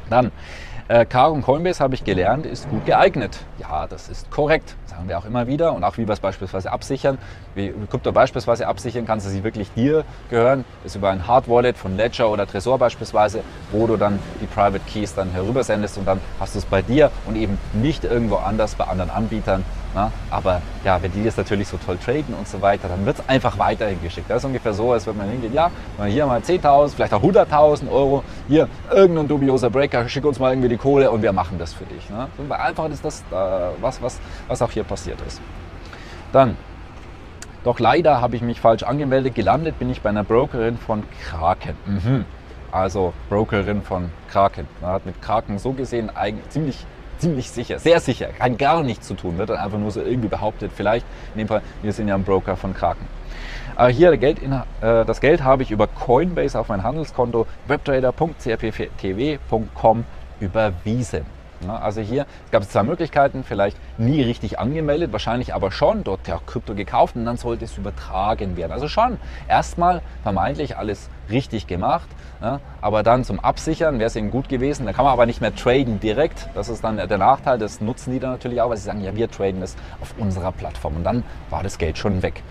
Dann, 0.09 0.31
Caro 1.09 1.33
und 1.33 1.43
Coinbase 1.43 1.83
habe 1.83 1.93
ich 1.93 2.03
gelernt, 2.03 2.47
ist 2.47 2.67
gut 2.67 2.83
geeignet. 2.87 3.37
Ja, 3.59 3.85
das 3.85 4.09
ist 4.09 4.31
korrekt, 4.31 4.75
sagen 4.87 5.07
wir 5.07 5.19
auch 5.19 5.25
immer 5.25 5.45
wieder. 5.45 5.73
Und 5.73 5.83
auch 5.83 5.97
wie 5.97 6.07
wir 6.07 6.13
es 6.13 6.19
beispielsweise 6.19 6.71
absichern. 6.71 7.19
Wie 7.53 7.71
Krypto 7.91 8.11
beispielsweise 8.11 8.65
absichern, 8.65 9.05
kannst 9.05 9.27
du 9.27 9.29
sie 9.29 9.43
wirklich 9.43 9.71
dir 9.73 10.03
gehören. 10.31 10.65
Ist 10.83 10.95
über 10.95 11.11
ein 11.11 11.27
Hard 11.27 11.47
Wallet 11.47 11.77
von 11.77 11.95
Ledger 11.95 12.31
oder 12.31 12.47
Tresor 12.47 12.79
beispielsweise, 12.79 13.43
wo 13.71 13.85
du 13.85 13.97
dann 13.97 14.17
die 14.41 14.47
Private 14.47 14.81
Keys 14.91 15.13
dann 15.13 15.29
herübersendest 15.29 15.99
und 15.99 16.07
dann 16.07 16.19
hast 16.39 16.55
du 16.55 16.59
es 16.59 16.65
bei 16.65 16.81
dir 16.81 17.11
und 17.27 17.35
eben 17.35 17.59
nicht 17.73 18.03
irgendwo 18.03 18.37
anders 18.37 18.73
bei 18.73 18.85
anderen 18.85 19.11
Anbietern. 19.11 19.63
Na? 19.95 20.11
Aber 20.29 20.61
ja, 20.83 21.01
wenn 21.01 21.11
die 21.11 21.23
das 21.23 21.35
natürlich 21.35 21.67
so 21.67 21.77
toll 21.77 21.97
traden 21.97 22.35
und 22.35 22.47
so 22.47 22.61
weiter, 22.61 22.87
dann 22.87 23.05
wird 23.05 23.19
es 23.19 23.29
einfach 23.29 23.57
weiterhin 23.57 24.01
geschickt. 24.01 24.29
Das 24.29 24.37
ist 24.37 24.45
ungefähr 24.45 24.73
so, 24.73 24.91
als 24.91 25.05
würde 25.05 25.17
man 25.17 25.29
hingehen, 25.29 25.53
ja, 25.53 25.71
hier 26.05 26.25
mal 26.25 26.39
10.000, 26.39 26.89
vielleicht 26.89 27.13
auch 27.13 27.23
100.000 27.23 27.89
Euro, 27.89 28.23
hier 28.47 28.67
irgendein 28.91 29.27
dubioser 29.27 29.69
Breaker, 29.69 30.07
schick 30.07 30.25
uns 30.25 30.39
mal 30.39 30.51
irgendwie 30.51 30.69
die 30.69 30.77
Kohle 30.77 31.09
und 31.09 31.21
wir 31.23 31.33
machen 31.33 31.57
das 31.57 31.73
für 31.73 31.85
dich. 31.85 32.09
Ne? 32.09 32.27
Einfach 32.49 32.89
ist 32.89 33.03
das, 33.03 33.21
äh, 33.31 33.35
was, 33.81 34.01
was, 34.01 34.19
was 34.47 34.61
auch 34.61 34.71
hier 34.71 34.83
passiert 34.83 35.19
ist. 35.25 35.41
Dann, 36.31 36.55
doch 37.63 37.79
leider 37.79 38.21
habe 38.21 38.35
ich 38.35 38.41
mich 38.41 38.61
falsch 38.61 38.83
angemeldet. 38.83 39.35
Gelandet 39.35 39.79
bin 39.79 39.89
ich 39.89 40.01
bei 40.01 40.09
einer 40.09 40.23
Brokerin 40.23 40.77
von 40.77 41.03
Kraken. 41.23 41.75
Mhm. 41.85 42.25
Also 42.71 43.13
Brokerin 43.29 43.81
von 43.81 44.11
Kraken. 44.29 44.67
Man 44.81 44.91
hat 44.91 45.05
mit 45.05 45.21
Kraken 45.21 45.57
so 45.57 45.73
gesehen 45.73 46.15
eigentlich 46.15 46.47
ziemlich 46.49 46.85
ziemlich 47.19 47.51
sicher, 47.51 47.77
sehr 47.79 47.99
sicher, 47.99 48.27
kann 48.27 48.57
gar 48.57 48.81
nichts 48.83 49.07
zu 49.07 49.13
tun, 49.13 49.37
wird 49.37 49.49
dann 49.49 49.57
einfach 49.57 49.77
nur 49.77 49.91
so 49.91 50.01
irgendwie 50.01 50.29
behauptet, 50.29 50.71
vielleicht, 50.75 51.05
in 51.33 51.39
dem 51.39 51.47
Fall, 51.47 51.61
wir 51.81 51.93
sind 51.93 52.07
ja 52.07 52.15
ein 52.15 52.23
Broker 52.23 52.55
von 52.55 52.73
Kraken. 52.73 53.05
Aber 53.75 53.89
hier 53.89 54.17
Geld 54.17 54.39
in, 54.39 54.51
äh, 54.51 55.05
das 55.05 55.21
Geld 55.21 55.43
habe 55.43 55.61
ich 55.63 55.71
über 55.71 55.87
Coinbase 55.87 56.59
auf 56.59 56.67
mein 56.67 56.83
Handelskonto 56.83 57.47
webtrader.crptw.com 57.67 60.05
überwiesen. 60.39 61.38
Also 61.67 62.01
hier 62.01 62.25
gab 62.51 62.63
es 62.63 62.69
zwei 62.69 62.83
Möglichkeiten, 62.83 63.43
vielleicht 63.43 63.77
nie 63.97 64.21
richtig 64.21 64.59
angemeldet, 64.59 65.11
wahrscheinlich 65.11 65.53
aber 65.53 65.71
schon 65.71 66.03
dort 66.03 66.27
ja 66.27 66.39
Krypto 66.45 66.73
gekauft 66.73 67.15
und 67.15 67.25
dann 67.25 67.37
sollte 67.37 67.65
es 67.65 67.77
übertragen 67.77 68.55
werden. 68.55 68.71
Also 68.71 68.87
schon 68.87 69.17
erstmal 69.47 70.01
vermeintlich 70.23 70.77
alles 70.77 71.09
richtig 71.29 71.67
gemacht, 71.67 72.07
ja, 72.41 72.61
aber 72.81 73.03
dann 73.03 73.23
zum 73.25 73.39
Absichern 73.39 73.99
wäre 73.99 74.07
es 74.07 74.15
eben 74.15 74.31
gut 74.31 74.47
gewesen. 74.47 74.85
Da 74.85 74.93
kann 74.93 75.03
man 75.03 75.13
aber 75.13 75.25
nicht 75.25 75.41
mehr 75.41 75.53
traden 75.53 75.99
direkt. 75.99 76.47
Das 76.55 76.69
ist 76.69 76.83
dann 76.83 76.95
der 76.95 77.17
Nachteil, 77.17 77.57
das 77.57 77.81
nutzen 77.81 78.13
die 78.13 78.19
dann 78.19 78.31
natürlich 78.31 78.61
auch, 78.61 78.69
weil 78.69 78.77
sie 78.77 78.83
sagen, 78.83 79.01
ja, 79.01 79.15
wir 79.15 79.29
traden 79.29 79.59
das 79.59 79.75
auf 80.01 80.13
unserer 80.17 80.51
Plattform 80.51 80.95
und 80.95 81.03
dann 81.03 81.23
war 81.49 81.61
das 81.61 81.77
Geld 81.77 81.97
schon 81.97 82.23
weg. 82.23 82.41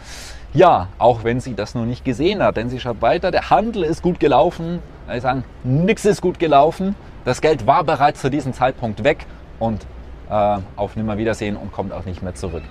Ja, 0.55 0.89
auch 0.99 1.25
wenn 1.25 1.41
sie 1.41 1.55
das 1.55 1.75
noch 1.75 1.85
nicht 1.85 2.05
gesehen 2.05 2.43
hat, 2.43 2.57
denn 2.57 2.71
sie 2.71 2.81
schreibt 2.81 3.03
weiter, 3.03 3.31
der 3.31 3.51
Handel 3.51 3.85
ist 3.85 4.03
gut 4.03 4.19
gelaufen. 4.19 4.81
Sie 5.13 5.21
sagen, 5.21 5.45
nichts 5.63 6.05
ist 6.05 6.23
gut 6.23 6.39
gelaufen. 6.39 6.95
Das 7.29 7.43
Geld 7.43 7.67
war 7.67 7.85
bereits 7.85 8.23
zu 8.23 8.31
diesem 8.31 8.55
Zeitpunkt 8.55 9.05
weg 9.05 9.27
und 9.59 9.85
äh, 10.31 10.57
auf 10.77 10.97
Nimmerwiedersehen 10.97 11.59
und 11.59 11.73
kommt 11.73 11.93
auch 11.93 12.07
nicht 12.07 12.23
mehr 12.23 12.35
zurück. 12.35 12.63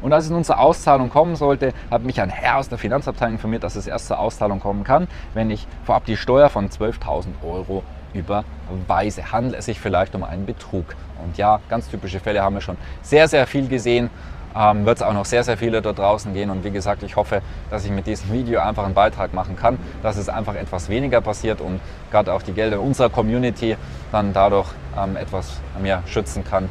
Und 0.00 0.14
als 0.14 0.24
es 0.24 0.30
nun 0.30 0.44
zur 0.44 0.58
Auszahlung 0.58 1.10
kommen 1.10 1.36
sollte, 1.36 1.74
hat 1.90 2.04
mich 2.04 2.22
ein 2.22 2.30
Herr 2.30 2.56
aus 2.56 2.70
der 2.70 2.78
Finanzabteilung 2.78 3.34
informiert, 3.34 3.62
dass 3.62 3.76
es 3.76 3.86
erst 3.86 4.06
zur 4.06 4.18
Auszahlung 4.18 4.60
kommen 4.60 4.82
kann, 4.82 5.08
wenn 5.34 5.50
ich 5.50 5.66
vorab 5.84 6.06
die 6.06 6.16
Steuer 6.16 6.48
von 6.48 6.70
12.000 6.70 7.26
Euro 7.46 7.82
überweise. 8.14 9.30
Handelt 9.30 9.56
es 9.58 9.66
sich 9.66 9.78
vielleicht 9.78 10.14
um 10.14 10.24
einen 10.24 10.46
Betrug? 10.46 10.96
Und 11.22 11.36
ja, 11.36 11.60
ganz 11.68 11.90
typische 11.90 12.20
Fälle 12.20 12.42
haben 12.42 12.54
wir 12.54 12.62
schon 12.62 12.78
sehr, 13.02 13.28
sehr 13.28 13.46
viel 13.46 13.68
gesehen 13.68 14.08
ähm, 14.56 14.86
wird 14.86 14.98
es 14.98 15.02
auch 15.02 15.12
noch 15.12 15.24
sehr, 15.24 15.44
sehr 15.44 15.56
viele 15.56 15.82
dort 15.82 15.98
draußen 15.98 16.32
gehen. 16.32 16.50
Und 16.50 16.64
wie 16.64 16.70
gesagt, 16.70 17.02
ich 17.02 17.16
hoffe, 17.16 17.42
dass 17.70 17.84
ich 17.84 17.90
mit 17.90 18.06
diesem 18.06 18.32
Video 18.32 18.60
einfach 18.60 18.84
einen 18.84 18.94
Beitrag 18.94 19.34
machen 19.34 19.56
kann, 19.56 19.78
dass 20.02 20.16
es 20.16 20.28
einfach 20.28 20.54
etwas 20.54 20.88
weniger 20.88 21.20
passiert 21.20 21.60
und 21.60 21.80
gerade 22.10 22.32
auch 22.32 22.42
die 22.42 22.52
Gelder 22.52 22.80
unserer 22.80 23.10
Community 23.10 23.76
dann 24.12 24.32
dadurch 24.32 24.68
ähm, 24.96 25.16
etwas 25.16 25.60
mehr 25.80 26.02
schützen 26.06 26.44
kann. 26.44 26.68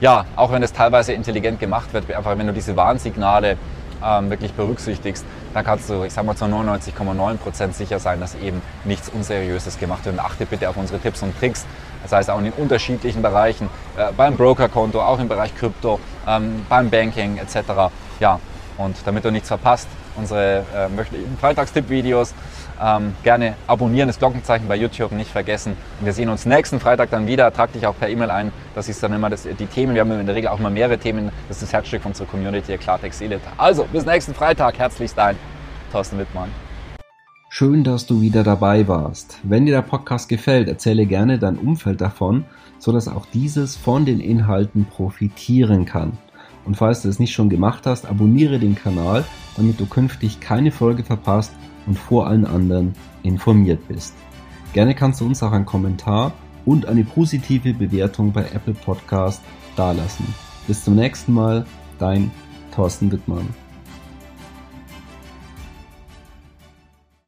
Ja, 0.00 0.26
auch 0.36 0.52
wenn 0.52 0.62
es 0.62 0.72
teilweise 0.72 1.12
intelligent 1.12 1.58
gemacht 1.58 1.92
wird, 1.92 2.08
einfach 2.14 2.38
wenn 2.38 2.46
du 2.46 2.52
diese 2.52 2.76
Warnsignale 2.76 3.56
ähm, 4.04 4.30
wirklich 4.30 4.52
berücksichtigst, 4.52 5.24
dann 5.54 5.64
kannst 5.64 5.90
du, 5.90 6.04
ich 6.04 6.12
sag 6.12 6.24
mal, 6.24 6.36
zu 6.36 6.44
99,9% 6.44 7.72
sicher 7.72 7.98
sein, 7.98 8.20
dass 8.20 8.34
eben 8.36 8.62
nichts 8.84 9.08
Unseriöses 9.08 9.78
gemacht 9.78 10.04
wird. 10.04 10.14
Und 10.16 10.20
achte 10.20 10.46
bitte 10.46 10.68
auf 10.68 10.76
unsere 10.76 10.98
Tipps 11.00 11.22
und 11.22 11.38
Tricks. 11.38 11.66
Das 12.02 12.12
heißt 12.12 12.30
auch 12.30 12.38
in 12.38 12.44
den 12.44 12.52
unterschiedlichen 12.54 13.22
Bereichen, 13.22 13.68
äh, 13.96 14.12
beim 14.16 14.36
Brokerkonto, 14.36 15.00
auch 15.00 15.18
im 15.18 15.28
Bereich 15.28 15.54
Krypto, 15.56 15.98
ähm, 16.26 16.64
beim 16.68 16.90
Banking 16.90 17.38
etc. 17.38 17.90
Ja, 18.20 18.38
und 18.76 18.96
damit 19.04 19.24
du 19.24 19.30
nichts 19.30 19.48
verpasst, 19.48 19.88
unsere 20.16 20.64
äh, 20.74 20.88
Freitagstipp-Videos 21.40 22.34
ähm, 22.82 23.14
gerne 23.22 23.54
abonnieren, 23.66 24.08
das 24.08 24.18
Glockenzeichen 24.18 24.68
bei 24.68 24.76
YouTube 24.76 25.12
nicht 25.12 25.30
vergessen. 25.30 25.76
Und 25.98 26.06
wir 26.06 26.12
sehen 26.12 26.28
uns 26.28 26.46
nächsten 26.46 26.80
Freitag 26.80 27.10
dann 27.10 27.26
wieder. 27.26 27.52
Trag 27.52 27.72
dich 27.72 27.86
auch 27.86 27.96
per 27.98 28.08
E-Mail 28.08 28.30
ein. 28.30 28.52
Das 28.74 28.88
ist 28.88 29.02
dann 29.02 29.12
immer 29.12 29.30
das, 29.30 29.42
die 29.42 29.66
Themen. 29.66 29.94
Wir 29.94 30.02
haben 30.02 30.12
in 30.12 30.26
der 30.26 30.34
Regel 30.34 30.48
auch 30.48 30.58
immer 30.58 30.70
mehrere 30.70 30.98
Themen. 30.98 31.30
Das 31.48 31.58
ist 31.58 31.64
das 31.64 31.72
Herzstück 31.72 32.04
unserer 32.04 32.26
Community, 32.26 32.76
Klartext 32.78 33.22
Elite. 33.22 33.40
Also, 33.56 33.84
bis 33.92 34.04
nächsten 34.06 34.34
Freitag. 34.34 34.78
Herzlichst 34.78 35.16
dein 35.16 35.36
Thorsten 35.92 36.18
Wittmann. 36.18 36.50
Schön, 37.50 37.82
dass 37.82 38.06
du 38.06 38.20
wieder 38.20 38.44
dabei 38.44 38.86
warst. 38.88 39.38
Wenn 39.42 39.64
dir 39.64 39.74
der 39.74 39.82
Podcast 39.82 40.28
gefällt, 40.28 40.68
erzähle 40.68 41.06
gerne 41.06 41.38
dein 41.38 41.56
Umfeld 41.56 42.00
davon, 42.00 42.44
sodass 42.78 43.08
auch 43.08 43.24
dieses 43.26 43.74
von 43.74 44.04
den 44.04 44.20
Inhalten 44.20 44.84
profitieren 44.84 45.86
kann. 45.86 46.12
Und 46.66 46.76
falls 46.76 47.00
du 47.00 47.08
es 47.08 47.18
nicht 47.18 47.32
schon 47.32 47.48
gemacht 47.48 47.86
hast, 47.86 48.04
abonniere 48.04 48.58
den 48.58 48.74
Kanal, 48.74 49.24
damit 49.56 49.80
du 49.80 49.86
künftig 49.86 50.40
keine 50.40 50.70
Folge 50.70 51.02
verpasst 51.02 51.52
und 51.88 51.98
vor 51.98 52.26
allen 52.26 52.44
anderen 52.44 52.94
informiert 53.22 53.88
bist. 53.88 54.14
Gerne 54.74 54.94
kannst 54.94 55.20
du 55.20 55.26
uns 55.26 55.42
auch 55.42 55.52
einen 55.52 55.66
Kommentar 55.66 56.32
und 56.64 56.86
eine 56.86 57.02
positive 57.02 57.72
Bewertung 57.72 58.32
bei 58.32 58.42
Apple 58.42 58.74
Podcast 58.74 59.42
dalassen. 59.74 60.26
Bis 60.66 60.84
zum 60.84 60.94
nächsten 60.94 61.32
Mal, 61.32 61.66
dein 61.98 62.30
Thorsten 62.74 63.10
Wittmann. 63.10 63.48